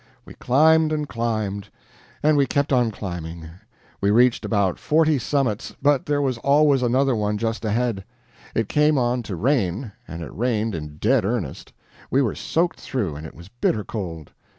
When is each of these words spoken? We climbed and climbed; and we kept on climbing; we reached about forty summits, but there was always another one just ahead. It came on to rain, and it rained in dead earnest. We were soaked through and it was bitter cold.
We 0.25 0.33
climbed 0.33 0.91
and 0.91 1.07
climbed; 1.07 1.69
and 2.23 2.35
we 2.35 2.47
kept 2.47 2.73
on 2.73 2.89
climbing; 2.89 3.47
we 4.01 4.09
reached 4.09 4.43
about 4.43 4.79
forty 4.79 5.19
summits, 5.19 5.75
but 5.79 6.07
there 6.07 6.23
was 6.23 6.39
always 6.39 6.81
another 6.81 7.15
one 7.15 7.37
just 7.37 7.63
ahead. 7.63 8.03
It 8.55 8.67
came 8.67 8.97
on 8.97 9.21
to 9.21 9.35
rain, 9.35 9.91
and 10.07 10.23
it 10.23 10.33
rained 10.35 10.73
in 10.73 10.97
dead 10.97 11.23
earnest. 11.23 11.71
We 12.09 12.23
were 12.23 12.33
soaked 12.33 12.79
through 12.79 13.15
and 13.15 13.27
it 13.27 13.35
was 13.35 13.49
bitter 13.49 13.83
cold. 13.83 14.31